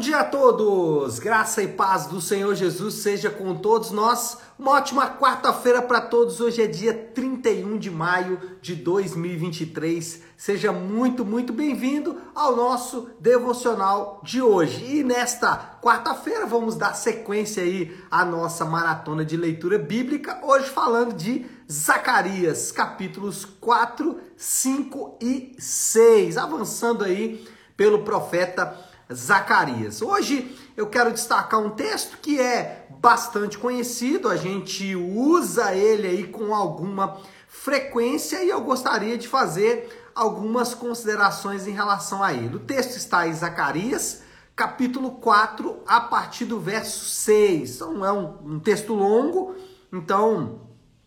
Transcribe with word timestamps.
dia 0.00 0.20
a 0.20 0.24
todos! 0.24 1.18
Graça 1.18 1.62
e 1.62 1.68
paz 1.68 2.06
do 2.06 2.22
Senhor 2.22 2.54
Jesus 2.54 2.94
seja 2.94 3.28
com 3.28 3.54
todos 3.54 3.90
nós. 3.90 4.38
Uma 4.58 4.72
ótima 4.72 5.06
quarta-feira 5.18 5.82
para 5.82 6.00
todos. 6.00 6.40
Hoje 6.40 6.62
é 6.62 6.66
dia 6.66 6.94
31 6.94 7.76
de 7.76 7.90
maio 7.90 8.40
de 8.62 8.74
2023. 8.74 10.22
Seja 10.38 10.72
muito, 10.72 11.22
muito 11.22 11.52
bem-vindo 11.52 12.16
ao 12.34 12.56
nosso 12.56 13.10
devocional 13.20 14.22
de 14.24 14.40
hoje. 14.40 14.82
E 15.00 15.04
nesta 15.04 15.78
quarta-feira 15.82 16.46
vamos 16.46 16.76
dar 16.76 16.94
sequência 16.94 17.62
aí 17.62 17.94
à 18.10 18.24
nossa 18.24 18.64
maratona 18.64 19.22
de 19.22 19.36
leitura 19.36 19.78
bíblica, 19.78 20.40
hoje 20.42 20.70
falando 20.70 21.12
de 21.12 21.44
Zacarias, 21.70 22.72
capítulos 22.72 23.44
4, 23.44 24.18
5 24.34 25.18
e 25.20 25.54
6. 25.58 26.38
Avançando 26.38 27.04
aí 27.04 27.46
pelo 27.76 28.02
profeta 28.02 28.88
Zacarias. 29.12 30.00
Hoje 30.02 30.56
eu 30.76 30.86
quero 30.86 31.12
destacar 31.12 31.60
um 31.60 31.70
texto 31.70 32.18
que 32.18 32.40
é 32.40 32.86
bastante 33.00 33.58
conhecido, 33.58 34.28
a 34.28 34.36
gente 34.36 34.94
usa 34.94 35.74
ele 35.74 36.06
aí 36.06 36.26
com 36.26 36.54
alguma 36.54 37.18
frequência 37.48 38.42
e 38.44 38.48
eu 38.48 38.60
gostaria 38.60 39.18
de 39.18 39.26
fazer 39.26 40.10
algumas 40.14 40.74
considerações 40.74 41.66
em 41.66 41.72
relação 41.72 42.22
a 42.22 42.32
ele. 42.32 42.56
O 42.56 42.60
texto 42.60 42.96
está 42.96 43.26
em 43.26 43.32
Zacarias, 43.32 44.22
capítulo 44.54 45.12
4, 45.12 45.82
a 45.86 46.00
partir 46.00 46.44
do 46.44 46.60
verso 46.60 47.04
6. 47.04 47.76
Então 47.76 48.04
é 48.04 48.12
um, 48.12 48.54
um 48.54 48.60
texto 48.60 48.94
longo, 48.94 49.54
então 49.92 50.60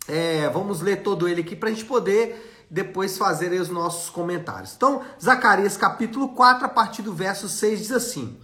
é, 0.08 0.50
vamos 0.50 0.82
ler 0.82 1.04
todo 1.04 1.28
ele 1.28 1.42
aqui 1.42 1.56
para 1.56 1.70
a 1.70 1.72
gente 1.72 1.86
poder 1.86 2.53
depois 2.74 3.20
fazer 3.20 3.52
os 3.62 3.70
nossos 3.70 4.10
comentários. 4.10 4.74
Então, 4.76 5.04
Zacarias 5.22 5.78
capítulo 5.78 6.30
4, 6.30 6.66
a 6.66 6.70
partir 6.70 7.04
do 7.04 7.14
verso 7.14 7.48
6, 7.48 7.80
diz 7.80 7.92
assim: 7.92 8.36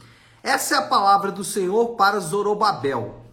Essa 0.43 0.75
é 0.75 0.77
a 0.77 0.83
palavra 0.83 1.31
do 1.31 1.43
Senhor 1.43 1.95
para 1.95 2.19
Zorobabel. 2.19 3.25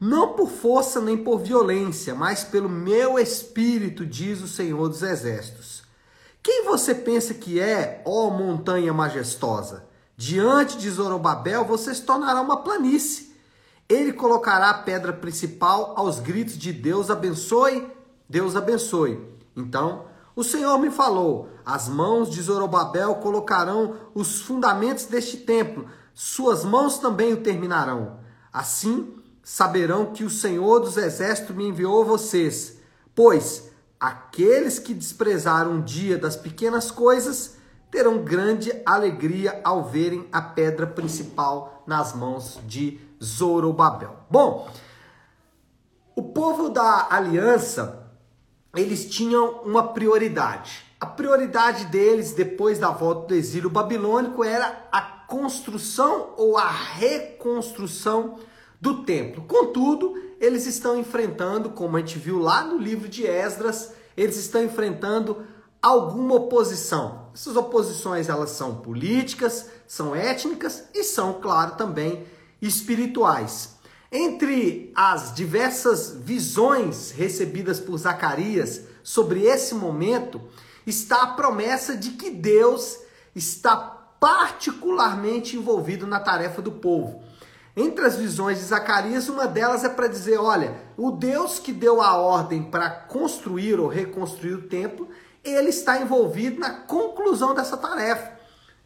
Não 0.00 0.34
por 0.34 0.48
força 0.48 1.00
nem 1.00 1.16
por 1.16 1.40
violência, 1.40 2.14
mas 2.14 2.44
pelo 2.44 2.68
meu 2.68 3.18
espírito, 3.18 4.06
diz 4.06 4.40
o 4.42 4.46
Senhor 4.46 4.88
dos 4.88 5.02
Exércitos. 5.02 5.82
Quem 6.40 6.64
você 6.64 6.94
pensa 6.94 7.34
que 7.34 7.58
é, 7.58 8.00
ó 8.04 8.30
montanha 8.30 8.92
majestosa? 8.92 9.84
Diante 10.16 10.78
de 10.78 10.88
Zorobabel 10.88 11.64
você 11.64 11.92
se 11.92 12.02
tornará 12.02 12.40
uma 12.40 12.62
planície. 12.62 13.34
Ele 13.88 14.12
colocará 14.12 14.70
a 14.70 14.78
pedra 14.78 15.12
principal 15.12 15.94
aos 15.96 16.20
gritos 16.20 16.56
de 16.56 16.72
Deus 16.72 17.10
abençoe, 17.10 17.90
Deus 18.28 18.54
abençoe. 18.54 19.20
Então, 19.56 20.13
o 20.36 20.42
Senhor 20.42 20.78
me 20.78 20.90
falou: 20.90 21.48
as 21.64 21.88
mãos 21.88 22.30
de 22.30 22.42
Zorobabel 22.42 23.16
colocarão 23.16 23.94
os 24.14 24.40
fundamentos 24.40 25.06
deste 25.06 25.38
templo, 25.38 25.86
suas 26.12 26.64
mãos 26.64 26.98
também 26.98 27.32
o 27.32 27.42
terminarão. 27.42 28.18
Assim 28.52 29.14
saberão 29.42 30.06
que 30.06 30.24
o 30.24 30.30
Senhor 30.30 30.80
dos 30.80 30.96
exércitos 30.96 31.54
me 31.54 31.68
enviou 31.68 32.04
vocês, 32.04 32.78
pois 33.14 33.70
aqueles 34.00 34.78
que 34.78 34.94
desprezaram 34.94 35.78
o 35.78 35.82
dia 35.82 36.18
das 36.18 36.36
pequenas 36.36 36.90
coisas 36.90 37.56
terão 37.90 38.18
grande 38.24 38.72
alegria 38.84 39.60
ao 39.62 39.84
verem 39.84 40.26
a 40.32 40.42
pedra 40.42 40.86
principal 40.86 41.84
nas 41.86 42.12
mãos 42.12 42.58
de 42.66 43.00
Zorobabel. 43.22 44.16
Bom, 44.28 44.68
o 46.16 46.22
povo 46.22 46.70
da 46.70 47.06
aliança 47.10 48.03
eles 48.74 49.08
tinham 49.08 49.62
uma 49.64 49.88
prioridade. 49.88 50.84
A 51.00 51.06
prioridade 51.06 51.86
deles, 51.86 52.32
depois 52.32 52.78
da 52.78 52.90
volta 52.90 53.28
do 53.28 53.34
exílio 53.34 53.68
babilônico, 53.68 54.42
era 54.42 54.86
a 54.90 55.00
construção 55.00 56.34
ou 56.36 56.56
a 56.56 56.68
reconstrução 56.68 58.38
do 58.80 59.02
templo. 59.04 59.44
Contudo, 59.44 60.14
eles 60.40 60.66
estão 60.66 60.98
enfrentando, 60.98 61.70
como 61.70 61.96
a 61.96 62.00
gente 62.00 62.18
viu 62.18 62.38
lá 62.38 62.64
no 62.64 62.78
livro 62.78 63.08
de 63.08 63.26
Esdras, 63.26 63.92
eles 64.16 64.36
estão 64.36 64.62
enfrentando 64.62 65.44
alguma 65.80 66.36
oposição. 66.36 67.28
Essas 67.34 67.56
oposições 67.56 68.28
elas 68.28 68.50
são 68.50 68.76
políticas, 68.76 69.68
são 69.86 70.14
étnicas 70.14 70.84
e 70.94 71.02
são, 71.02 71.34
claro, 71.34 71.76
também 71.76 72.24
espirituais. 72.60 73.76
Entre 74.16 74.92
as 74.94 75.34
diversas 75.34 76.12
visões 76.12 77.10
recebidas 77.10 77.80
por 77.80 77.98
Zacarias 77.98 78.82
sobre 79.02 79.42
esse 79.42 79.74
momento, 79.74 80.40
está 80.86 81.22
a 81.22 81.26
promessa 81.32 81.96
de 81.96 82.10
que 82.10 82.30
Deus 82.30 82.96
está 83.34 83.76
particularmente 84.20 85.56
envolvido 85.56 86.06
na 86.06 86.20
tarefa 86.20 86.62
do 86.62 86.70
povo. 86.70 87.24
Entre 87.76 88.06
as 88.06 88.14
visões 88.14 88.58
de 88.58 88.66
Zacarias, 88.66 89.28
uma 89.28 89.48
delas 89.48 89.82
é 89.82 89.88
para 89.88 90.06
dizer: 90.06 90.38
olha, 90.38 90.80
o 90.96 91.10
Deus 91.10 91.58
que 91.58 91.72
deu 91.72 92.00
a 92.00 92.14
ordem 92.14 92.62
para 92.62 92.88
construir 92.88 93.80
ou 93.80 93.88
reconstruir 93.88 94.54
o 94.54 94.68
templo, 94.68 95.08
ele 95.42 95.70
está 95.70 96.00
envolvido 96.00 96.60
na 96.60 96.70
conclusão 96.70 97.52
dessa 97.52 97.76
tarefa. 97.76 98.30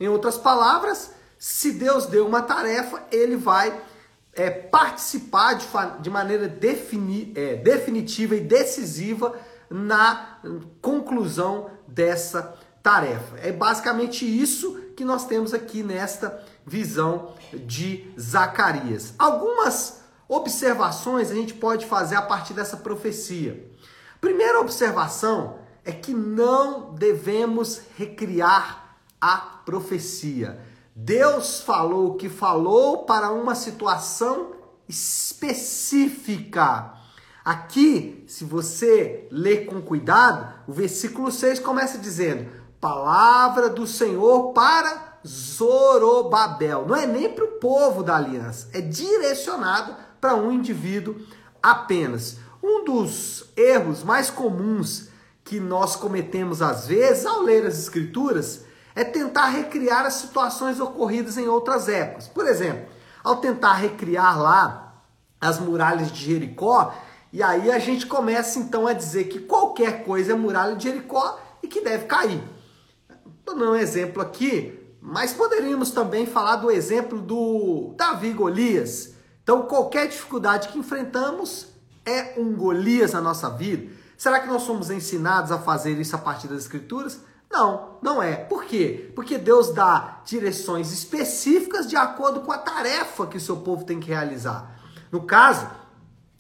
Em 0.01 0.09
outras 0.09 0.39
palavras, 0.39 1.13
se 1.39 1.73
Deus 1.73 2.07
deu 2.07 2.27
uma 2.27 2.41
tarefa, 2.41 3.05
ele 3.13 3.37
vai 3.37 3.79
é, 4.39 4.51
participar 4.51 5.55
de, 5.55 5.67
de 6.01 6.09
maneira 6.09 6.49
defini, 6.49 7.33
é, 7.35 7.57
definitiva 7.57 8.37
e 8.37 8.41
decisiva 8.41 9.35
na 9.69 10.39
conclusão 10.81 11.69
dessa 11.89 12.57
tarefa. 12.81 13.37
É 13.39 13.51
basicamente 13.51 14.25
isso 14.25 14.81
que 14.97 15.05
nós 15.05 15.27
temos 15.27 15.53
aqui 15.53 15.83
nesta 15.83 16.41
visão 16.65 17.35
de 17.53 18.09
Zacarias. 18.19 19.13
Algumas 19.19 20.03
observações 20.29 21.33
a 21.33 21.35
gente 21.35 21.55
pode 21.55 21.85
fazer 21.87 22.15
a 22.15 22.23
partir 22.23 22.55
dessa 22.55 22.77
profecia. 22.77 23.69
Primeira 24.21 24.61
observação 24.61 25.59
é 25.85 25.91
que 25.91 26.15
não 26.15 26.95
devemos 26.95 27.81
recriar 27.97 28.97
a 29.21 29.37
profecia. 29.37 30.61
Deus 31.01 31.61
falou 31.61 32.09
o 32.09 32.17
que 32.17 32.29
falou 32.29 33.05
para 33.05 33.31
uma 33.31 33.55
situação 33.55 34.51
específica. 34.89 36.93
Aqui, 37.45 38.25
se 38.27 38.45
você 38.45 39.29
ler 39.31 39.67
com 39.67 39.81
cuidado, 39.81 40.53
o 40.67 40.73
versículo 40.73 41.31
6 41.31 41.61
começa 41.61 41.99
dizendo: 41.99 42.51
Palavra 42.81 43.69
do 43.69 43.87
Senhor 43.87 44.53
para 44.53 45.21
Zorobabel. 45.25 46.85
Não 46.89 46.97
é 46.97 47.07
nem 47.07 47.33
para 47.33 47.45
o 47.45 47.61
povo 47.61 48.03
da 48.03 48.17
aliança, 48.17 48.69
é 48.73 48.81
direcionado 48.81 49.95
para 50.21 50.35
um 50.35 50.51
indivíduo 50.51 51.15
apenas. 51.63 52.39
Um 52.61 52.85
dos 52.85 53.45
erros 53.57 54.03
mais 54.03 54.31
comuns 54.31 55.11
que 55.45 55.61
nós 55.61 55.95
cometemos 55.95 56.61
às 56.61 56.89
vezes 56.89 57.25
ao 57.25 57.43
ler 57.43 57.65
as 57.65 57.79
Escrituras 57.79 58.67
é 58.99 59.05
tentar 59.05 59.47
recriar 59.47 60.05
as 60.05 60.15
situações 60.15 60.81
ocorridas 60.81 61.39
em 61.39 61.47
outras 61.47 61.89
épocas. 61.89 62.27
Por 62.27 62.49
exemplo, 62.49 62.85
ao 63.23 63.37
tentar 63.37 63.75
recriar 63.75 64.37
lá 64.43 65.05
as 65.41 65.61
muralhas 65.61 66.11
de 66.11 66.25
Jericó, 66.25 66.93
e 67.33 67.41
aí 67.41 67.71
a 67.71 67.79
gente 67.79 68.09
começa 68.09 68.59
então 68.59 68.89
a 68.89 68.93
dizer 68.93 69.29
que 69.29 69.39
qualquer 69.39 70.05
coisa 70.05 70.33
é 70.33 70.35
muralha 70.35 70.75
de 70.75 70.83
Jericó 70.83 71.39
e 71.63 71.69
que 71.69 71.81
deve 71.81 72.07
cair. 72.07 72.43
Estou 73.39 73.57
dando 73.57 73.71
um 73.71 73.77
exemplo 73.77 74.21
aqui, 74.21 74.77
mas 75.01 75.33
poderíamos 75.33 75.93
também 75.93 76.27
falar 76.27 76.57
do 76.57 76.69
exemplo 76.69 77.21
do 77.21 77.95
Davi 77.97 78.33
Golias. 78.33 79.15
Então, 79.45 79.63
qualquer 79.63 80.09
dificuldade 80.09 80.71
que 80.71 80.79
enfrentamos 80.79 81.69
é 82.05 82.35
um 82.37 82.53
Golias 82.53 83.13
na 83.13 83.21
nossa 83.21 83.49
vida. 83.49 83.93
Será 84.17 84.41
que 84.41 84.49
nós 84.49 84.63
somos 84.63 84.91
ensinados 84.91 85.53
a 85.53 85.59
fazer 85.61 85.93
isso 86.01 86.17
a 86.17 86.19
partir 86.19 86.49
das 86.49 86.63
Escrituras? 86.63 87.28
Não, 87.59 87.99
não 88.01 88.23
é. 88.23 88.37
Por 88.37 88.65
quê? 88.65 89.11
Porque 89.17 89.37
Deus 89.37 89.75
dá 89.75 90.21
direções 90.25 90.93
específicas 90.93 91.89
de 91.89 91.97
acordo 91.97 92.43
com 92.43 92.53
a 92.53 92.59
tarefa 92.59 93.27
que 93.27 93.37
o 93.37 93.41
seu 93.41 93.57
povo 93.57 93.85
tem 93.85 93.99
que 93.99 94.07
realizar. 94.09 94.79
No 95.11 95.23
caso, 95.23 95.69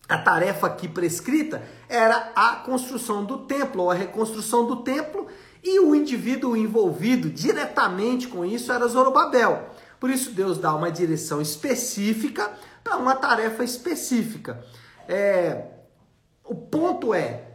a 0.08 0.16
tarefa 0.16 0.69
aqui 0.69 0.87
prescrita 0.87 1.60
era 1.88 2.31
a 2.37 2.56
construção 2.56 3.25
do 3.25 3.38
templo, 3.38 3.82
ou 3.82 3.90
a 3.90 3.94
reconstrução 3.94 4.64
do 4.64 4.76
templo, 4.76 5.26
e 5.64 5.81
o 5.81 5.92
indivíduo 5.92 6.56
envolvido 6.56 7.28
diretamente 7.28 8.28
com 8.28 8.44
isso 8.44 8.70
era 8.70 8.87
Zorobabel. 8.87 9.70
Por 9.98 10.10
isso, 10.10 10.31
Deus 10.31 10.56
dá 10.56 10.72
uma 10.72 10.92
direção 10.92 11.40
específica 11.40 12.52
para 12.84 12.96
uma 12.96 13.16
tarefa 13.16 13.64
específica. 13.64 14.64
É, 15.08 15.64
o 16.44 16.54
ponto 16.54 17.12
é 17.12 17.48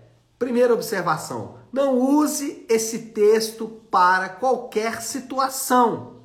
Primeira 0.43 0.73
observação: 0.73 1.57
não 1.73 1.97
use 1.97 2.63
esse 2.69 2.99
texto 2.99 3.67
para 3.89 4.29
qualquer 4.29 5.01
situação. 5.01 6.17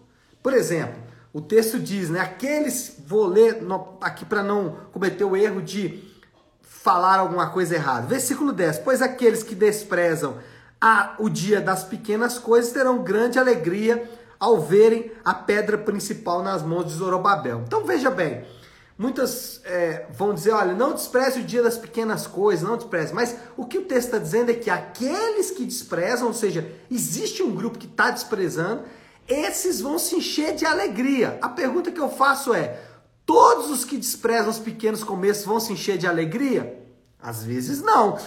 Por 0.42 0.52
exemplo, 0.52 1.02
o 1.32 1.40
texto 1.40 1.78
diz, 1.78 2.10
né? 2.10 2.20
Aqueles, 2.20 2.96
vou 3.06 3.26
ler 3.26 3.58
aqui 4.02 4.26
para 4.26 4.42
não 4.42 4.76
cometer 4.92 5.24
o 5.24 5.34
erro 5.34 5.62
de 5.62 6.04
falar 6.60 7.18
alguma 7.18 7.48
coisa 7.48 7.74
errada. 7.74 8.06
Versículo 8.06 8.52
10: 8.52 8.80
Pois 8.80 9.00
aqueles 9.00 9.42
que 9.42 9.54
desprezam 9.54 10.36
a, 10.78 11.14
o 11.18 11.30
dia 11.30 11.62
das 11.62 11.82
pequenas 11.82 12.38
coisas 12.38 12.70
terão 12.70 13.02
grande 13.02 13.38
alegria 13.38 14.08
ao 14.38 14.60
verem 14.60 15.10
a 15.24 15.32
pedra 15.32 15.78
principal 15.78 16.42
nas 16.42 16.62
mãos 16.62 16.84
de 16.84 16.92
Zorobabel. 16.92 17.62
Então 17.66 17.84
veja 17.84 18.10
bem, 18.10 18.44
muitas 18.98 19.60
é, 19.64 20.06
vão 20.10 20.34
dizer, 20.34 20.50
olha, 20.50 20.74
não 20.74 20.92
despreze 20.92 21.40
o 21.40 21.44
dia 21.44 21.62
das 21.62 21.78
pequenas 21.78 22.26
coisas, 22.26 22.68
não 22.68 22.76
despreze. 22.76 23.14
Mas 23.14 23.36
o 23.56 23.64
que 23.64 23.78
o 23.78 23.84
texto 23.84 24.08
está 24.08 24.18
dizendo 24.18 24.50
é 24.50 24.54
que 24.54 24.68
aqueles 24.68 25.52
que 25.52 25.64
desprezam, 25.64 26.26
ou 26.26 26.34
seja, 26.34 26.68
existe 26.90 27.40
um 27.42 27.54
grupo 27.54 27.78
que 27.78 27.86
está 27.86 28.10
desprezando, 28.10 28.82
esses 29.28 29.80
vão 29.80 29.98
se 29.98 30.16
encher 30.16 30.54
de 30.56 30.66
alegria. 30.66 31.38
A 31.40 31.48
pergunta 31.48 31.92
que 31.92 32.00
eu 32.00 32.10
faço 32.10 32.52
é: 32.52 32.80
todos 33.24 33.70
os 33.70 33.84
que 33.84 33.96
desprezam 33.96 34.50
os 34.50 34.58
pequenos 34.58 35.04
começos 35.04 35.44
vão 35.44 35.60
se 35.60 35.72
encher 35.72 35.96
de 35.96 36.06
alegria? 36.06 36.82
Às 37.22 37.44
vezes 37.44 37.80
não. 37.80 38.18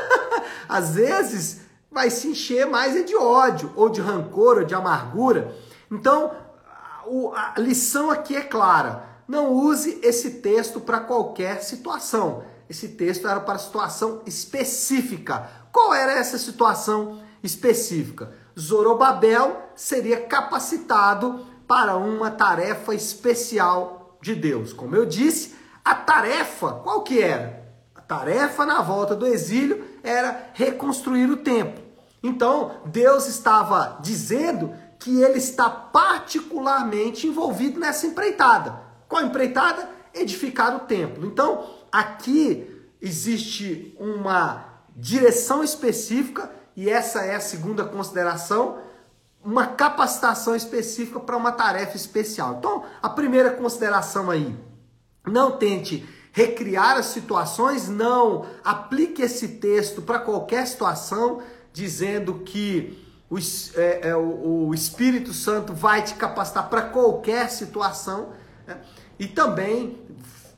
Às 0.68 0.94
vezes 0.94 1.62
vai 1.90 2.10
se 2.10 2.28
encher 2.28 2.66
mais 2.66 2.94
é 2.94 3.02
de 3.02 3.16
ódio, 3.16 3.72
ou 3.74 3.88
de 3.88 4.00
rancor, 4.00 4.58
ou 4.58 4.64
de 4.64 4.74
amargura. 4.74 5.54
Então, 5.90 6.32
a 7.34 7.58
lição 7.58 8.10
aqui 8.10 8.36
é 8.36 8.42
clara. 8.42 9.09
Não 9.30 9.52
use 9.52 10.00
esse 10.02 10.28
texto 10.40 10.80
para 10.80 10.98
qualquer 10.98 11.62
situação. 11.62 12.42
Esse 12.68 12.88
texto 12.88 13.28
era 13.28 13.38
para 13.38 13.60
situação 13.60 14.22
específica. 14.26 15.48
Qual 15.70 15.94
era 15.94 16.10
essa 16.10 16.36
situação 16.36 17.22
específica? 17.40 18.34
Zorobabel 18.58 19.70
seria 19.76 20.20
capacitado 20.20 21.46
para 21.68 21.96
uma 21.96 22.32
tarefa 22.32 22.92
especial 22.92 24.18
de 24.20 24.34
Deus. 24.34 24.72
Como 24.72 24.96
eu 24.96 25.06
disse, 25.06 25.54
a 25.84 25.94
tarefa, 25.94 26.72
qual 26.82 27.04
que 27.04 27.22
era? 27.22 27.72
A 27.94 28.00
tarefa 28.00 28.66
na 28.66 28.82
volta 28.82 29.14
do 29.14 29.28
exílio 29.28 29.84
era 30.02 30.50
reconstruir 30.54 31.30
o 31.30 31.36
templo. 31.36 31.84
Então, 32.20 32.80
Deus 32.86 33.28
estava 33.28 33.96
dizendo 34.00 34.74
que 34.98 35.22
ele 35.22 35.38
está 35.38 35.70
particularmente 35.70 37.28
envolvido 37.28 37.78
nessa 37.78 38.08
empreitada. 38.08 38.89
Qual 39.10 39.22
empreitada? 39.24 39.90
Edificar 40.14 40.74
o 40.76 40.80
templo. 40.80 41.26
Então, 41.26 41.68
aqui 41.90 42.80
existe 43.02 43.94
uma 43.98 44.64
direção 44.96 45.64
específica 45.64 46.50
e 46.76 46.88
essa 46.88 47.20
é 47.22 47.34
a 47.34 47.40
segunda 47.40 47.84
consideração, 47.84 48.78
uma 49.44 49.66
capacitação 49.66 50.54
específica 50.54 51.18
para 51.18 51.36
uma 51.36 51.50
tarefa 51.50 51.96
especial. 51.96 52.56
Então, 52.58 52.84
a 53.02 53.08
primeira 53.08 53.50
consideração 53.50 54.30
aí, 54.30 54.56
não 55.26 55.58
tente 55.58 56.08
recriar 56.32 56.96
as 56.96 57.06
situações, 57.06 57.88
não 57.88 58.46
aplique 58.62 59.22
esse 59.22 59.48
texto 59.48 60.02
para 60.02 60.20
qualquer 60.20 60.66
situação, 60.66 61.42
dizendo 61.72 62.34
que 62.44 62.96
o, 63.28 63.38
é, 63.76 64.08
é, 64.08 64.16
o, 64.16 64.68
o, 64.68 64.74
Espírito 64.74 65.32
Santo 65.32 65.74
vai 65.74 66.02
te 66.02 66.14
capacitar 66.14 66.68
para 66.68 66.82
qualquer 66.82 67.50
situação. 67.50 68.28
Né? 68.70 68.80
E 69.18 69.26
também 69.26 70.00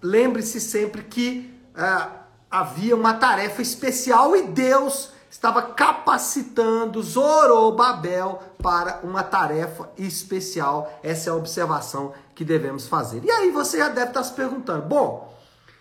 lembre-se 0.03 0.61
sempre 0.61 1.03
que 1.03 1.53
é, 1.75 2.09
havia 2.51 2.95
uma 2.95 3.15
tarefa 3.15 3.63
especial 3.63 4.37
e 4.37 4.43
Deus 4.43 5.11
estava 5.31 5.63
capacitando 5.63 7.03
Zorobabel 7.03 8.43
para 8.63 9.01
uma 9.03 9.23
tarefa 9.23 9.91
especial. 9.97 11.01
Essa 11.03 11.31
é 11.31 11.33
a 11.33 11.37
observação 11.37 12.13
que 12.35 12.45
devemos 12.45 12.87
fazer. 12.87 13.25
E 13.25 13.31
aí 13.31 13.51
você 13.51 13.79
já 13.79 13.89
deve 13.89 14.09
estar 14.09 14.23
se 14.23 14.35
perguntando: 14.35 14.83
bom, 14.83 15.35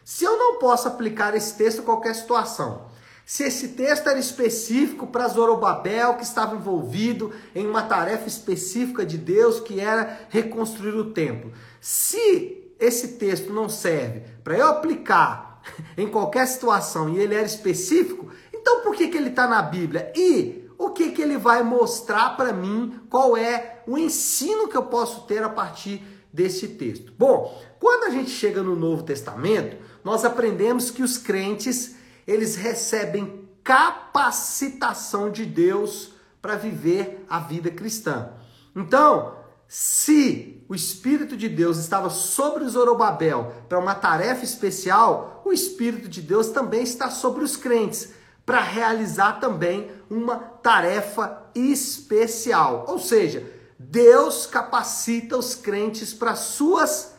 se 0.06 0.24
eu 0.24 0.38
não 0.38 0.58
posso 0.58 0.88
aplicar 0.88 1.36
esse 1.36 1.56
texto 1.56 1.80
em 1.80 1.86
qualquer 1.86 2.16
situação, 2.16 2.90
se 3.26 3.44
esse 3.44 3.70
texto 3.70 4.10
era 4.10 4.20
específico 4.20 5.08
para 5.08 5.28
Zorobabel, 5.28 6.16
que 6.16 6.24
estava 6.24 6.56
envolvido 6.56 7.32
em 7.56 7.66
uma 7.66 7.84
tarefa 7.84 8.28
específica 8.28 9.06
de 9.06 9.18
Deus, 9.18 9.60
que 9.60 9.80
era 9.80 10.28
reconstruir 10.30 10.96
o 10.96 11.12
templo. 11.12 11.52
Se 11.80 12.74
esse 12.80 13.10
texto 13.10 13.54
não 13.54 13.70
serve 13.70 14.24
para 14.44 14.58
eu 14.58 14.68
aplicar 14.68 15.62
em 15.98 16.08
qualquer 16.08 16.48
situação 16.48 17.10
e 17.10 17.20
ele 17.20 17.36
era 17.36 17.46
específico, 17.46 18.30
então 18.54 18.82
por 18.82 18.96
que, 18.96 19.08
que 19.08 19.18
ele 19.18 19.30
está 19.30 19.48
na 19.48 19.62
Bíblia? 19.62 20.12
E 20.16 20.70
o 20.78 20.90
que, 20.90 21.12
que 21.12 21.22
ele 21.22 21.38
vai 21.38 21.62
mostrar 21.62 22.32
para 22.36 22.52
mim? 22.52 23.00
Qual 23.10 23.38
é 23.38 23.84
o 23.88 23.98
ensino 23.98 24.68
que 24.68 24.76
eu 24.76 24.84
posso 24.84 25.22
ter 25.28 25.44
a 25.44 25.50
partir 25.50 26.04
desse 26.34 26.70
texto? 26.70 27.14
Bom, 27.18 27.62
quando 27.80 28.06
a 28.06 28.10
gente 28.10 28.32
chega 28.32 28.64
no 28.64 28.76
Novo 28.76 29.04
Testamento, 29.04 29.78
nós 30.04 30.26
aprendemos 30.26 30.90
que 30.90 31.04
os 31.04 31.18
crentes 31.18 31.96
eles 32.28 32.56
recebem 32.56 33.50
capacitação 33.64 35.32
de 35.32 35.46
Deus 35.46 36.14
para 36.42 36.56
viver 36.56 37.26
a 37.30 37.40
vida 37.40 37.70
cristã. 37.70 38.30
Então, 38.76 39.36
se 39.68 40.64
o 40.68 40.76
Espírito 40.76 41.38
de 41.38 41.48
Deus 41.48 41.78
estava 41.78 42.10
sobre 42.10 42.68
Zorobabel 42.68 43.54
para 43.70 43.80
uma 43.80 43.96
tarefa 43.96 44.44
especial, 44.44 45.42
o 45.46 45.54
Espírito 45.54 46.08
de 46.10 46.22
Deus 46.22 46.50
também 46.50 46.84
está 46.84 47.10
sobre 47.10 47.44
os 47.44 47.56
crentes 47.56 48.10
para 48.46 48.62
realizar 48.62 49.40
também 49.40 49.92
uma 50.10 50.38
tarefa 50.38 51.50
especial. 51.56 52.86
Ou 52.88 53.00
seja, 53.00 53.46
Deus 53.78 54.46
capacita 54.46 55.38
os 55.38 55.56
crentes 55.56 56.14
para 56.14 56.36
suas 56.36 57.14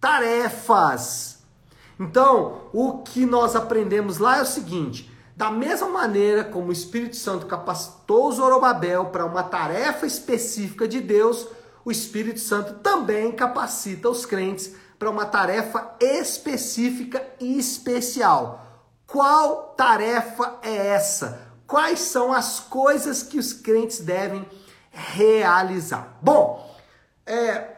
tarefas. 0.00 1.37
Então, 1.98 2.68
o 2.72 2.98
que 2.98 3.26
nós 3.26 3.56
aprendemos 3.56 4.18
lá 4.18 4.38
é 4.38 4.42
o 4.42 4.46
seguinte: 4.46 5.10
da 5.36 5.50
mesma 5.50 5.88
maneira 5.88 6.44
como 6.44 6.68
o 6.68 6.72
Espírito 6.72 7.16
Santo 7.16 7.46
capacitou 7.46 8.30
Zorobabel 8.32 9.06
para 9.06 9.24
uma 9.24 9.42
tarefa 9.42 10.06
específica 10.06 10.86
de 10.86 11.00
Deus, 11.00 11.46
o 11.84 11.90
Espírito 11.90 12.40
Santo 12.40 12.74
também 12.80 13.32
capacita 13.32 14.08
os 14.08 14.26
crentes 14.26 14.74
para 14.98 15.10
uma 15.10 15.24
tarefa 15.24 15.94
específica 16.00 17.24
e 17.40 17.58
especial. 17.58 18.66
Qual 19.06 19.74
tarefa 19.76 20.58
é 20.60 20.88
essa? 20.88 21.48
Quais 21.66 22.00
são 22.00 22.32
as 22.32 22.60
coisas 22.60 23.22
que 23.22 23.38
os 23.38 23.52
crentes 23.52 24.00
devem 24.00 24.44
realizar? 24.90 26.18
Bom, 26.20 26.76
é, 27.24 27.76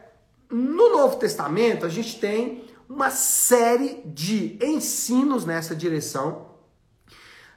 no 0.49 0.89
Novo 0.89 1.17
Testamento 1.17 1.85
a 1.85 1.89
gente 1.89 2.19
tem 2.19 2.70
uma 2.91 3.09
série 3.09 4.01
de 4.05 4.59
ensinos 4.61 5.45
nessa 5.45 5.73
direção, 5.73 6.47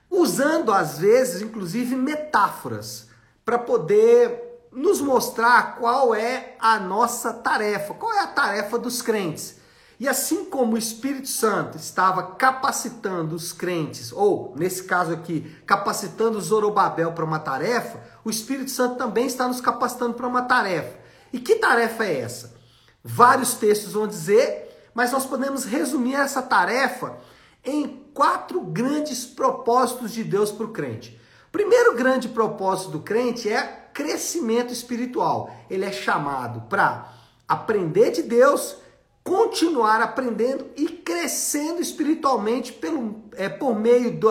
usando 0.09 0.73
às 0.73 0.99
vezes, 0.99 1.43
inclusive, 1.43 1.97
metáforas 1.97 3.09
para 3.45 3.59
poder 3.59 4.69
nos 4.71 5.01
mostrar 5.01 5.77
qual 5.77 6.15
é 6.15 6.55
a 6.61 6.79
nossa 6.79 7.33
tarefa, 7.33 7.95
qual 7.95 8.13
é 8.13 8.21
a 8.21 8.29
tarefa 8.29 8.79
dos 8.79 9.03
crentes. 9.03 9.57
E 9.99 10.09
assim 10.09 10.45
como 10.45 10.75
o 10.75 10.79
Espírito 10.79 11.29
Santo 11.29 11.77
estava 11.77 12.35
capacitando 12.35 13.35
os 13.35 13.53
crentes, 13.53 14.13
ou 14.13 14.55
nesse 14.57 14.85
caso 14.85 15.13
aqui, 15.13 15.41
capacitando 15.67 16.41
Zorobabel 16.41 17.13
para 17.13 17.25
uma 17.25 17.41
tarefa, 17.41 18.01
o 18.25 18.31
Espírito 18.31 18.71
Santo 18.71 18.97
também 18.97 19.27
está 19.27 19.49
nos 19.49 19.61
capacitando 19.61 20.15
para 20.15 20.29
uma 20.29 20.43
tarefa. 20.43 20.97
E 21.33 21.41
que 21.41 21.57
tarefa 21.57 22.05
é 22.05 22.21
essa? 22.21 22.55
Vários 23.03 23.55
textos 23.55 23.95
vão 23.95 24.07
dizer 24.07 24.64
mas 24.95 25.13
nós 25.13 25.27
podemos 25.27 25.65
resumir 25.65 26.15
essa 26.15 26.41
tarefa 26.41 27.19
em 27.65 28.05
quatro 28.15 28.61
grandes 28.61 29.25
propósitos 29.25 30.13
de 30.13 30.23
Deus 30.23 30.53
para 30.53 30.67
o 30.67 30.73
crente. 30.73 31.21
Primeiro 31.51 31.95
grande 31.95 32.29
propósito 32.29 32.91
do 32.91 33.01
crente 33.01 33.49
é 33.49 33.63
crescimento 33.93 34.73
espiritual. 34.73 35.51
Ele 35.71 35.85
é 35.85 35.93
chamado 35.93 36.63
para 36.69 37.13
aprender 37.47 38.11
de 38.11 38.23
Deus, 38.23 38.77
continuar 39.23 40.01
aprendendo 40.01 40.67
e 40.77 40.89
crescendo 40.89 41.81
espiritualmente 41.81 42.73
pelo, 42.73 43.23
é, 43.37 43.49
por 43.49 43.75
meio 43.75 44.19
do, 44.19 44.29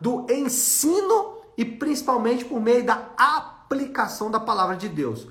do 0.00 0.26
ensino 0.30 1.38
e 1.56 1.64
principalmente 1.64 2.44
por 2.44 2.60
meio 2.60 2.84
da 2.84 3.10
aplicação 3.16 4.30
da 4.30 4.40
palavra 4.40 4.76
de 4.76 4.88
Deus. 4.88 5.26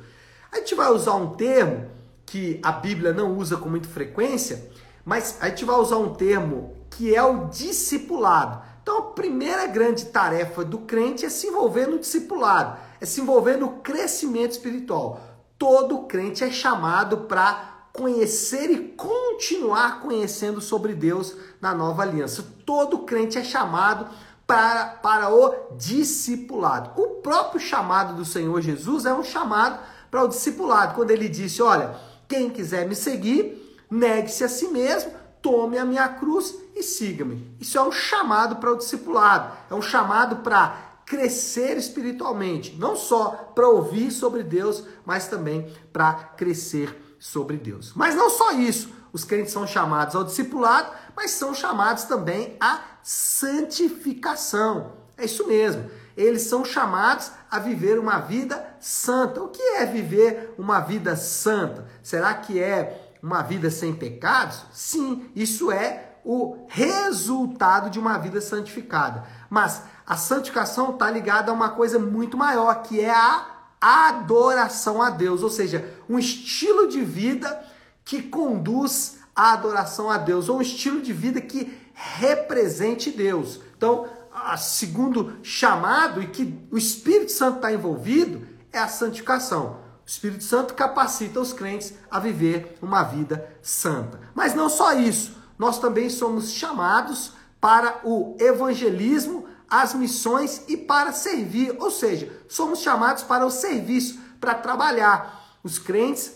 A 0.52 0.58
gente 0.58 0.76
vai 0.76 0.92
usar 0.92 1.16
um 1.16 1.36
termo 1.36 1.90
que 2.26 2.60
a 2.64 2.72
Bíblia 2.72 3.14
não 3.14 3.38
usa 3.38 3.58
com 3.58 3.70
muita 3.70 3.88
frequência, 3.88 4.70
mas 5.06 5.38
a 5.42 5.50
gente 5.50 5.66
vai 5.66 5.76
usar 5.78 5.98
um 5.98 6.14
termo 6.14 6.74
que 6.90 7.14
é 7.16 7.24
o 7.24 7.48
discipulado. 7.48 8.62
Então, 8.82 8.98
a 8.98 9.02
primeira 9.14 9.66
grande 9.68 10.06
tarefa 10.06 10.64
do 10.64 10.80
crente 10.80 11.26
é 11.26 11.30
se 11.30 11.48
envolver 11.48 11.88
no 11.88 12.00
discipulado, 12.00 12.78
é 13.00 13.06
se 13.06 13.22
envolver 13.22 13.58
no 13.58 13.82
crescimento 13.82 14.52
espiritual. 14.52 15.22
Todo 15.58 16.04
crente 16.04 16.44
é 16.44 16.52
chamado 16.52 17.20
para 17.22 17.88
conhecer 17.94 18.72
e 18.72 18.90
continuar 18.90 20.02
conhecendo 20.02 20.60
sobre 20.60 20.94
Deus 20.94 21.36
na 21.62 21.74
nova 21.74 22.02
aliança. 22.02 22.46
Todo 22.66 23.00
crente 23.00 23.38
é 23.38 23.44
chamado 23.44 24.08
para, 24.46 24.86
para 25.02 25.34
o 25.34 25.76
discipulado. 25.78 27.00
O 27.02 27.22
próprio 27.22 27.62
chamado 27.62 28.16
do 28.16 28.26
Senhor 28.26 28.60
Jesus 28.62 29.06
é 29.06 29.14
um 29.14 29.24
chamado 29.24 29.80
para 30.12 30.24
o 30.24 30.28
discipulado, 30.28 30.96
quando 30.96 31.12
ele 31.12 31.30
disse: 31.30 31.62
Olha, 31.62 31.96
quem 32.28 32.50
quiser 32.50 32.88
me 32.88 32.96
seguir, 32.96 33.78
negue-se 33.90 34.44
a 34.44 34.50
si 34.50 34.68
mesmo, 34.68 35.12
tome 35.42 35.78
a 35.78 35.86
minha 35.86 36.08
cruz 36.08 36.56
e 36.76 36.82
siga-me. 36.82 37.56
Isso 37.60 37.78
é 37.78 37.82
um 37.82 37.92
chamado 37.92 38.56
para 38.58 38.72
o 38.72 38.78
discipulado, 38.78 39.56
é 39.70 39.76
um 39.76 39.82
chamado 39.82 40.38
para 40.38 40.94
crescer 41.06 41.78
espiritualmente, 41.78 42.76
não 42.80 42.96
só 42.96 43.52
para 43.54 43.68
ouvir 43.68 44.10
sobre 44.12 44.42
Deus, 44.42 44.86
mas 45.06 45.28
também 45.28 45.72
para 45.92 46.14
crescer 46.14 47.16
sobre 47.20 47.58
Deus. 47.58 47.94
Mas 47.96 48.16
não 48.16 48.30
só 48.30 48.52
isso, 48.54 48.90
os 49.12 49.24
crentes 49.24 49.54
são 49.54 49.68
chamados 49.68 50.16
ao 50.16 50.24
discipulado, 50.24 50.92
mas 51.16 51.32
são 51.32 51.54
chamados 51.54 52.06
também 52.06 52.58
à 52.60 52.82
santificação. 53.04 54.94
É 55.18 55.26
isso 55.26 55.46
mesmo. 55.46 55.90
Eles 56.16 56.44
são 56.44 56.64
chamados 56.64 57.32
a 57.50 57.60
viver 57.60 58.00
uma 58.00 58.20
vida 58.20 58.76
santa. 58.80 59.42
O 59.42 59.50
que 59.50 59.62
é 59.62 59.86
viver 59.86 60.54
uma 60.58 60.80
vida 60.80 61.16
santa? 61.16 61.88
Será 62.02 62.34
que 62.34 62.60
é 62.60 63.14
uma 63.22 63.42
vida 63.42 63.72
sem 63.72 63.94
pecados? 63.94 64.64
Sim, 64.72 65.30
isso 65.36 65.72
é 65.72 66.14
o 66.26 66.66
resultado 66.68 67.90
de 67.90 68.00
uma 68.00 68.18
vida 68.18 68.40
santificada. 68.42 69.24
Mas 69.50 69.84
a 70.06 70.16
santificação 70.16 70.92
está 70.92 71.10
ligada 71.10 71.52
a 71.52 71.54
uma 71.54 71.70
coisa 71.70 72.00
muito 72.00 72.38
maior, 72.38 72.84
que 72.84 73.02
é 73.02 73.12
a 73.12 73.48
adoração 73.82 75.02
a 75.02 75.10
Deus, 75.10 75.44
ou 75.44 75.50
seja, 75.50 75.94
um 76.10 76.18
estilo 76.18 76.88
de 76.88 77.02
vida 77.02 77.64
que 78.06 78.22
conduz 78.22 79.18
à 79.36 79.54
adoração 79.54 80.10
a 80.10 80.18
Deus, 80.18 80.48
ou 80.48 80.58
um 80.58 80.62
estilo 80.62 81.02
de 81.02 81.12
vida 81.12 81.42
que 81.42 81.78
represente 81.94 83.12
Deus. 83.12 83.60
Então, 83.78 84.08
a 84.34 84.58
segundo 84.58 85.38
chamado 85.44 86.22
e 86.22 86.28
que 86.28 86.58
o 86.72 86.78
Espírito 86.78 87.32
Santo 87.32 87.58
está 87.58 87.72
envolvido 87.72 88.46
é 88.72 88.80
a 88.80 88.88
santificação. 88.88 89.84
O 90.06 90.10
Espírito 90.10 90.44
Santo 90.44 90.74
capacita 90.74 91.40
os 91.40 91.54
crentes 91.54 91.94
a 92.10 92.20
viver 92.20 92.78
uma 92.82 93.04
vida 93.04 93.56
santa. 93.62 94.20
Mas 94.34 94.54
não 94.54 94.70
só 94.70 94.94
isso, 94.94 95.38
nós 95.58 95.80
também 95.80 96.10
somos 96.10 96.52
chamados 96.52 97.34
para 97.62 98.02
o 98.04 98.36
evangelismo, 98.40 99.48
as 99.70 99.94
missões 99.94 100.64
e 100.68 100.76
para 100.76 101.14
servir, 101.14 101.76
ou 101.80 101.90
seja, 101.90 102.30
somos 102.50 102.80
chamados 102.80 103.24
para 103.24 103.46
o 103.46 103.50
serviço, 103.50 104.20
para 104.42 104.54
trabalhar. 104.54 105.58
Os 105.64 105.80
crentes 105.80 106.34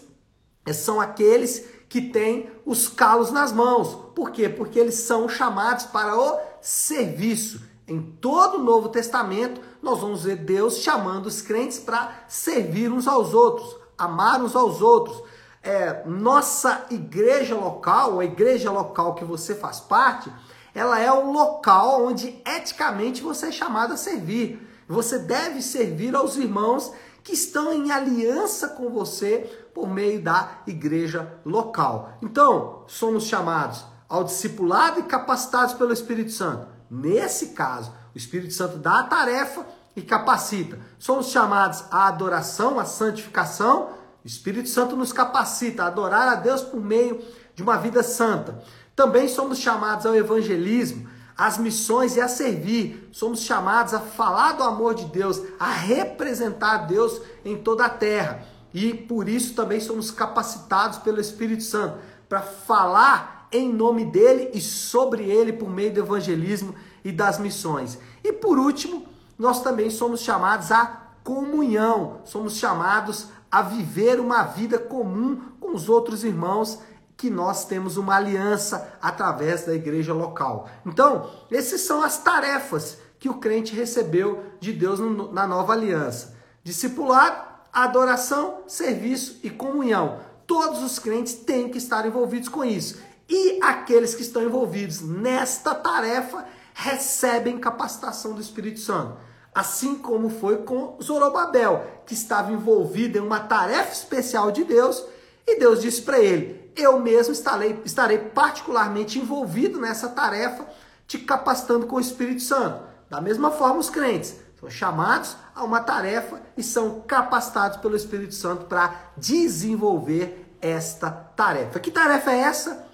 eh, 0.66 0.72
são 0.72 1.02
aqueles 1.02 1.66
que 1.90 2.02
têm 2.02 2.50
os 2.66 2.88
calos 2.88 3.32
nas 3.32 3.52
mãos. 3.52 4.14
Por 4.16 4.32
quê? 4.32 4.48
Porque 4.48 4.80
eles 4.80 4.96
são 4.96 5.28
chamados 5.28 5.86
para 5.86 6.18
o 6.18 6.40
serviço. 6.62 7.62
Em 7.88 8.02
todo 8.02 8.58
o 8.58 8.64
Novo 8.64 8.90
Testamento, 8.90 9.62
nós 9.82 10.02
vamos 10.02 10.26
ver 10.26 10.36
Deus 10.36 10.80
chamando 10.80 11.28
os 11.28 11.42
crentes 11.42 11.80
para 11.80 12.26
servir 12.28 12.92
uns 12.92 13.08
aos 13.08 13.34
outros, 13.34 13.78
amar 13.98 14.42
uns 14.42 14.58
aos 14.58 14.82
outros. 14.82 15.24
É, 15.64 16.04
nossa 16.06 16.86
igreja 16.92 17.56
local, 17.56 18.20
a 18.20 18.26
igreja 18.26 18.70
local 18.72 19.16
que 19.16 19.24
você 19.24 19.56
faz 19.56 19.80
parte, 19.80 20.30
ela 20.76 21.00
é 21.00 21.10
o 21.10 21.32
local 21.32 22.06
onde 22.06 22.42
eticamente 22.46 23.22
você 23.22 23.48
é 23.48 23.52
chamado 23.54 23.94
a 23.94 23.98
servir. 23.98 24.68
Você 24.86 25.20
deve 25.20 25.62
servir 25.62 26.14
aos 26.14 26.36
irmãos 26.36 26.92
que 27.24 27.34
estão 27.34 27.72
em 27.72 27.90
aliança 27.90 28.68
com 28.68 28.90
você 28.90 29.50
por 29.74 29.88
meio 29.88 30.22
da 30.22 30.60
igreja 30.68 31.40
local. 31.46 32.18
Então, 32.22 32.84
somos 32.86 33.24
chamados 33.24 33.86
ao 34.10 34.26
discipulado 34.26 35.00
e 35.00 35.04
capacitados 35.04 35.74
pelo 35.74 35.94
Espírito 35.94 36.32
Santo 36.32 36.77
Nesse 36.90 37.48
caso, 37.48 37.92
o 38.14 38.18
Espírito 38.18 38.54
Santo 38.54 38.78
dá 38.78 39.00
a 39.00 39.04
tarefa 39.04 39.66
e 39.96 40.02
capacita. 40.02 40.80
Somos 41.00 41.30
chamados 41.30 41.84
à 41.92 42.08
adoração, 42.08 42.80
à 42.80 42.86
santificação. 42.86 43.90
O 44.24 44.28
Espírito 44.28 44.70
Santo 44.70 44.96
nos 44.96 45.12
capacita 45.12 45.84
a 45.84 45.88
adorar 45.88 46.28
a 46.28 46.36
Deus 46.36 46.62
por 46.62 46.80
meio 46.80 47.22
de 47.56 47.64
uma 47.64 47.78
vida 47.78 48.04
santa. 48.04 48.64
Também 48.96 49.28
somos 49.28 49.60
chamados 49.60 50.06
ao 50.06 50.16
evangelismo, 50.16 51.10
às 51.38 51.58
missões 51.58 52.16
e 52.16 52.22
a 52.22 52.28
servir. 52.28 53.10
Somos 53.12 53.42
chamados 53.42 53.94
a 53.94 54.00
falar 54.00 54.54
do 54.54 54.64
amor 54.64 54.96
de 54.96 55.06
Deus, 55.06 55.42
a 55.60 55.70
representar 55.72 56.88
Deus 56.88 57.22
em 57.44 57.58
toda 57.58 57.86
a 57.86 57.90
terra. 57.90 58.44
E 58.74 58.94
por 58.94 59.28
isso 59.28 59.54
também 59.54 59.80
somos 59.80 60.12
capacitados 60.12 61.00
pelo 61.00 61.20
Espírito 61.20 61.64
Santo 61.64 61.98
para 62.28 62.42
falar 62.42 63.37
em 63.52 63.72
nome 63.72 64.06
dele 64.06 64.52
e 64.54 64.62
sobre 64.62 65.24
ele 65.30 65.54
por 65.54 65.70
meio 65.70 65.94
do 65.94 66.00
evangelismo 66.02 66.76
e 67.04 67.12
das 67.12 67.40
missões. 67.40 67.98
E 68.24 68.34
por 68.34 68.58
último, 68.58 69.06
nós 69.38 69.62
também 69.62 69.90
somos 69.90 70.22
chamados 70.22 70.72
à 70.72 71.08
comunhão, 71.24 72.22
somos 72.26 72.56
chamados 72.56 73.28
a 73.52 73.62
viver 73.62 74.20
uma 74.20 74.44
vida 74.44 74.78
comum 74.78 75.42
com 75.60 75.74
os 75.74 75.90
outros 75.90 76.24
irmãos 76.24 76.80
que 77.16 77.30
nós 77.30 77.66
temos 77.66 77.98
uma 77.98 78.16
aliança 78.16 78.94
através 79.02 79.66
da 79.66 79.74
igreja 79.74 80.14
local. 80.14 80.70
Então, 80.86 81.30
essas 81.52 81.82
são 81.82 82.04
as 82.04 82.18
tarefas 82.20 83.00
que 83.20 83.28
o 83.28 83.40
crente 83.40 83.76
recebeu 83.76 84.44
de 84.60 84.72
Deus 84.72 85.00
na 85.32 85.48
nova 85.48 85.74
aliança: 85.74 86.36
discipulado, 86.64 87.42
adoração, 87.74 88.60
serviço 88.68 89.40
e 89.44 89.50
comunhão. 89.50 90.20
Todos 90.46 90.82
os 90.82 91.00
crentes 91.00 91.34
têm 91.34 91.68
que 91.68 91.78
estar 91.78 92.06
envolvidos 92.06 92.48
com 92.48 92.64
isso. 92.64 93.00
E 93.30 93.60
aqueles 93.62 94.16
que 94.16 94.22
estão 94.22 94.42
envolvidos 94.42 95.02
nesta 95.02 95.76
tarefa 95.76 96.46
recebem 96.74 97.60
capacitação 97.60 98.34
do 98.34 98.42
Espírito 98.42 98.80
Santo. 98.80 99.18
Assim 99.54 99.96
como 99.96 100.30
foi 100.30 100.58
com 100.58 100.98
Zorobabel, 101.02 101.86
que 102.06 102.14
estava 102.14 102.52
envolvido 102.52 103.18
em 103.18 103.22
uma 103.22 103.40
tarefa 103.40 103.92
especial 103.92 104.52
de 104.52 104.64
Deus, 104.64 105.04
e 105.48 105.60
Deus 105.60 105.82
disse 105.82 106.02
para 106.02 106.20
ele: 106.20 106.72
Eu 106.76 107.00
mesmo 107.00 107.34
estarei, 107.34 107.82
estarei 107.84 108.20
particularmente 108.20 109.18
envolvido 109.18 109.80
nessa 109.80 110.10
tarefa, 110.10 110.68
te 111.08 111.18
capacitando 111.18 111.88
com 111.88 111.96
o 111.96 112.02
Espírito 112.02 112.42
Santo. 112.42 112.84
Da 113.10 113.20
mesma 113.20 113.50
forma, 113.50 113.80
os 113.80 113.90
crentes 113.90 114.36
são 114.60 114.70
chamados 114.70 115.36
a 115.56 115.64
uma 115.64 115.80
tarefa 115.80 116.42
e 116.56 116.62
são 116.62 117.02
capacitados 117.02 117.78
pelo 117.78 117.96
Espírito 117.96 118.36
Santo 118.36 118.66
para 118.66 118.94
desenvolver 119.16 120.56
esta 120.62 121.10
tarefa. 121.10 121.80
Que 121.80 121.92
tarefa 121.92 122.32
é 122.32 122.40
essa? 122.40 122.87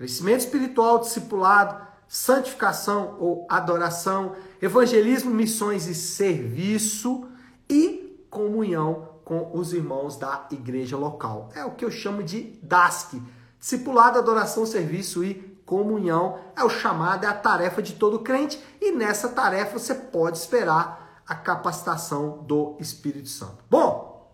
Crescimento 0.00 0.40
espiritual, 0.40 0.98
discipulado, 0.98 1.86
santificação 2.08 3.18
ou 3.20 3.46
adoração, 3.50 4.34
evangelismo, 4.62 5.30
missões 5.30 5.86
e 5.88 5.94
serviço 5.94 7.28
e 7.68 8.24
comunhão 8.30 9.10
com 9.26 9.50
os 9.52 9.74
irmãos 9.74 10.16
da 10.16 10.46
igreja 10.52 10.96
local. 10.96 11.50
É 11.54 11.66
o 11.66 11.72
que 11.72 11.84
eu 11.84 11.90
chamo 11.90 12.22
de 12.22 12.58
DASC. 12.62 13.20
Discipulado, 13.58 14.18
adoração, 14.18 14.64
serviço 14.64 15.22
e 15.22 15.34
comunhão 15.66 16.38
é 16.56 16.64
o 16.64 16.70
chamado, 16.70 17.26
é 17.26 17.28
a 17.28 17.34
tarefa 17.34 17.82
de 17.82 17.92
todo 17.92 18.20
crente 18.20 18.58
e 18.80 18.92
nessa 18.92 19.28
tarefa 19.28 19.78
você 19.78 19.94
pode 19.94 20.38
esperar 20.38 21.20
a 21.28 21.34
capacitação 21.34 22.38
do 22.44 22.74
Espírito 22.80 23.28
Santo. 23.28 23.62
Bom, 23.68 24.32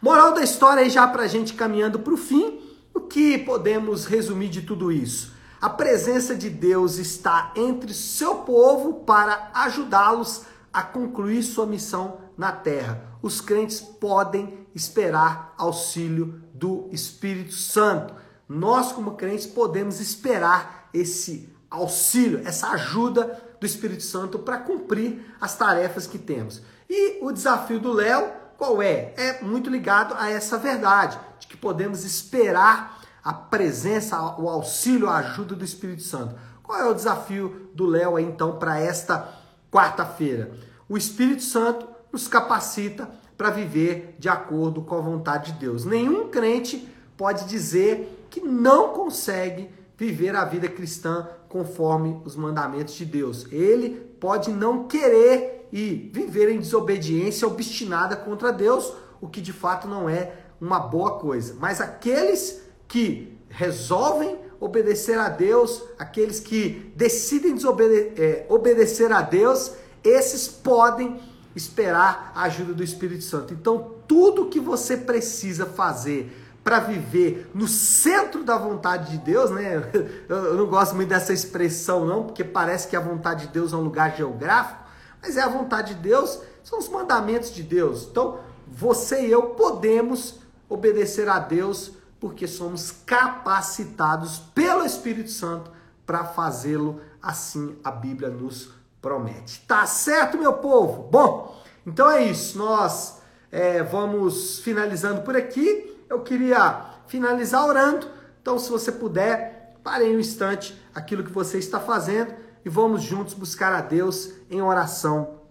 moral 0.00 0.32
da 0.32 0.44
história 0.44 0.84
aí 0.84 0.90
já 0.90 1.08
para 1.08 1.24
a 1.24 1.26
gente 1.26 1.54
caminhando 1.54 1.98
para 1.98 2.14
o 2.14 2.16
fim. 2.16 2.65
O 2.96 3.00
que 3.02 3.36
podemos 3.36 4.06
resumir 4.06 4.48
de 4.48 4.62
tudo 4.62 4.90
isso? 4.90 5.34
A 5.60 5.68
presença 5.68 6.34
de 6.34 6.48
Deus 6.48 6.96
está 6.96 7.52
entre 7.54 7.92
seu 7.92 8.36
povo 8.36 9.04
para 9.04 9.50
ajudá-los 9.52 10.44
a 10.72 10.82
concluir 10.82 11.42
sua 11.42 11.66
missão 11.66 12.16
na 12.38 12.52
terra. 12.52 13.18
Os 13.20 13.38
crentes 13.38 13.82
podem 13.82 14.66
esperar 14.74 15.52
auxílio 15.58 16.40
do 16.54 16.88
Espírito 16.90 17.52
Santo. 17.52 18.14
Nós, 18.48 18.92
como 18.92 19.10
crentes, 19.10 19.44
podemos 19.44 20.00
esperar 20.00 20.88
esse 20.94 21.54
auxílio, 21.70 22.40
essa 22.46 22.70
ajuda 22.70 23.56
do 23.60 23.66
Espírito 23.66 24.04
Santo 24.04 24.38
para 24.38 24.56
cumprir 24.56 25.34
as 25.38 25.54
tarefas 25.54 26.06
que 26.06 26.16
temos. 26.16 26.62
E 26.88 27.22
o 27.22 27.30
desafio 27.30 27.78
do 27.78 27.92
Léo, 27.92 28.32
qual 28.56 28.80
é? 28.80 29.12
É 29.18 29.42
muito 29.42 29.68
ligado 29.68 30.14
a 30.16 30.30
essa 30.30 30.56
verdade 30.56 31.18
de 31.38 31.46
que 31.46 31.56
podemos 31.56 32.04
esperar 32.04 33.00
a 33.22 33.32
presença, 33.32 34.20
o 34.38 34.48
auxílio, 34.48 35.08
a 35.08 35.16
ajuda 35.16 35.54
do 35.54 35.64
Espírito 35.64 36.02
Santo. 36.02 36.36
Qual 36.62 36.78
é 36.78 36.84
o 36.84 36.94
desafio 36.94 37.70
do 37.74 37.86
Léo 37.86 38.18
então 38.18 38.58
para 38.58 38.78
esta 38.78 39.32
quarta-feira? 39.70 40.52
O 40.88 40.96
Espírito 40.96 41.42
Santo 41.42 41.86
nos 42.12 42.28
capacita 42.28 43.10
para 43.36 43.50
viver 43.50 44.16
de 44.18 44.28
acordo 44.28 44.82
com 44.82 44.96
a 44.96 45.00
vontade 45.00 45.52
de 45.52 45.58
Deus. 45.58 45.84
Nenhum 45.84 46.28
crente 46.28 46.88
pode 47.16 47.46
dizer 47.46 48.26
que 48.30 48.40
não 48.40 48.90
consegue 48.90 49.70
viver 49.96 50.34
a 50.36 50.44
vida 50.44 50.68
cristã 50.68 51.28
conforme 51.48 52.20
os 52.24 52.36
mandamentos 52.36 52.94
de 52.94 53.04
Deus. 53.04 53.46
Ele 53.50 53.90
pode 54.20 54.50
não 54.50 54.86
querer 54.86 55.68
e 55.72 56.10
viver 56.12 56.50
em 56.50 56.58
desobediência 56.58 57.46
obstinada 57.46 58.16
contra 58.16 58.52
Deus, 58.52 58.92
o 59.20 59.28
que 59.28 59.40
de 59.40 59.52
fato 59.52 59.88
não 59.88 60.08
é 60.08 60.45
uma 60.60 60.78
boa 60.78 61.18
coisa. 61.18 61.56
Mas 61.58 61.80
aqueles 61.80 62.62
que 62.88 63.36
resolvem 63.48 64.38
obedecer 64.60 65.18
a 65.18 65.28
Deus, 65.28 65.82
aqueles 65.98 66.40
que 66.40 66.92
decidem 66.96 67.54
desobede 67.54 68.20
é, 68.20 68.46
obedecer 68.48 69.12
a 69.12 69.20
Deus, 69.20 69.72
esses 70.02 70.48
podem 70.48 71.20
esperar 71.54 72.32
a 72.34 72.42
ajuda 72.42 72.74
do 72.74 72.84
Espírito 72.84 73.24
Santo. 73.24 73.54
Então, 73.54 73.94
tudo 74.06 74.46
que 74.46 74.60
você 74.60 74.96
precisa 74.96 75.66
fazer 75.66 76.44
para 76.62 76.80
viver 76.80 77.50
no 77.54 77.68
centro 77.68 78.44
da 78.44 78.58
vontade 78.58 79.12
de 79.12 79.18
Deus, 79.18 79.50
né? 79.50 79.82
Eu 80.28 80.54
não 80.54 80.66
gosto 80.66 80.94
muito 80.94 81.08
dessa 81.08 81.32
expressão, 81.32 82.04
não, 82.04 82.24
porque 82.24 82.44
parece 82.44 82.88
que 82.88 82.96
a 82.96 83.00
vontade 83.00 83.46
de 83.46 83.52
Deus 83.52 83.72
é 83.72 83.76
um 83.76 83.82
lugar 83.82 84.16
geográfico, 84.16 84.84
mas 85.22 85.36
é 85.36 85.42
a 85.42 85.48
vontade 85.48 85.94
de 85.94 86.00
Deus, 86.00 86.40
são 86.62 86.78
os 86.78 86.88
mandamentos 86.88 87.54
de 87.54 87.62
Deus. 87.62 88.08
Então, 88.10 88.40
você 88.66 89.26
e 89.26 89.30
eu 89.30 89.42
podemos 89.50 90.40
obedecer 90.68 91.28
a 91.28 91.38
Deus 91.38 91.92
porque 92.18 92.46
somos 92.46 92.90
capacitados 92.90 94.38
pelo 94.54 94.84
Espírito 94.84 95.30
Santo 95.30 95.70
para 96.04 96.24
fazê-lo 96.24 97.00
assim 97.20 97.76
a 97.82 97.90
Bíblia 97.90 98.30
nos 98.30 98.70
promete. 99.02 99.60
Tá 99.66 99.86
certo, 99.86 100.38
meu 100.38 100.54
povo? 100.54 101.08
Bom, 101.10 101.62
então 101.86 102.10
é 102.10 102.24
isso. 102.24 102.58
Nós 102.58 103.20
é, 103.50 103.82
vamos 103.82 104.60
finalizando 104.60 105.22
por 105.22 105.36
aqui. 105.36 105.96
Eu 106.08 106.20
queria 106.22 106.84
finalizar 107.06 107.66
orando. 107.66 108.08
Então, 108.40 108.58
se 108.58 108.70
você 108.70 108.92
puder, 108.92 109.76
pare 109.82 110.04
um 110.04 110.18
instante 110.18 110.80
aquilo 110.94 111.24
que 111.24 111.30
você 111.30 111.58
está 111.58 111.80
fazendo 111.80 112.34
e 112.64 112.68
vamos 112.68 113.02
juntos 113.02 113.34
buscar 113.34 113.72
a 113.72 113.80
Deus 113.80 114.32
em 114.50 114.60
oração 114.60 115.42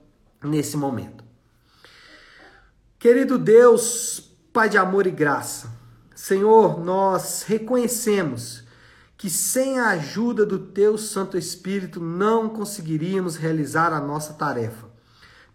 nesse 0.43 0.75
momento. 0.75 1.24
Querido 3.00 3.38
Deus, 3.38 4.35
Pai 4.56 4.70
de 4.70 4.78
amor 4.78 5.06
e 5.06 5.12
graça, 5.12 5.70
Senhor, 6.16 6.80
nós 6.80 7.44
reconhecemos 7.46 8.64
que 9.18 9.30
sem 9.30 9.78
a 9.78 9.90
ajuda 9.90 10.46
do 10.46 10.58
Teu 10.58 10.98
Santo 10.98 11.38
Espírito 11.38 12.00
não 12.00 12.48
conseguiríamos 12.48 13.36
realizar 13.36 13.92
a 13.92 14.00
nossa 14.00 14.32
tarefa. 14.32 14.88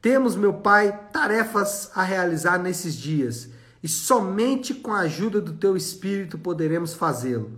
Temos, 0.03 0.37
meu 0.37 0.53
Pai, 0.53 1.07
tarefas 1.11 1.91
a 1.95 2.03
realizar 2.03 2.59
nesses 2.59 2.95
dias 2.95 3.49
e 3.83 3.89
somente 3.89 4.75
com 4.75 4.93
a 4.93 5.01
ajuda 5.01 5.41
do 5.41 5.55
Teu 5.55 5.79
Espírito 5.79 6.37
poderemos 6.37 6.93
fazê-lo. 6.93 7.53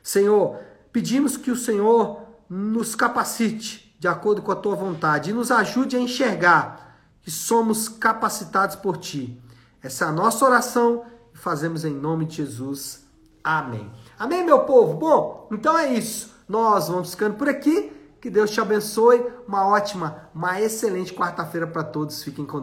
Senhor, 0.00 0.60
pedimos 0.92 1.36
que 1.36 1.50
o 1.50 1.56
Senhor 1.56 2.22
nos 2.48 2.94
capacite 2.94 3.96
de 3.98 4.06
acordo 4.06 4.42
com 4.42 4.52
a 4.52 4.56
Tua 4.56 4.76
vontade 4.76 5.30
e 5.30 5.34
nos 5.34 5.50
ajude 5.50 5.96
a 5.96 6.00
enxergar 6.00 7.00
que 7.20 7.32
somos 7.32 7.88
capacitados 7.88 8.76
por 8.76 8.96
Ti. 8.96 9.42
Essa 9.84 10.06
é 10.06 10.08
a 10.08 10.12
nossa 10.12 10.42
oração 10.46 11.04
e 11.34 11.36
fazemos 11.36 11.84
em 11.84 11.92
nome 11.92 12.24
de 12.24 12.36
Jesus. 12.36 13.04
Amém. 13.44 13.92
Amém, 14.18 14.42
meu 14.42 14.60
povo? 14.60 14.94
Bom, 14.94 15.46
então 15.52 15.76
é 15.78 15.92
isso. 15.92 16.34
Nós 16.48 16.88
vamos 16.88 17.10
ficando 17.10 17.36
por 17.36 17.50
aqui. 17.50 17.92
Que 18.18 18.30
Deus 18.30 18.50
te 18.50 18.62
abençoe. 18.62 19.22
Uma 19.46 19.66
ótima, 19.68 20.30
uma 20.34 20.58
excelente 20.58 21.12
quarta-feira 21.12 21.66
para 21.66 21.84
todos. 21.84 22.22
Fiquem 22.22 22.46
com 22.46 22.62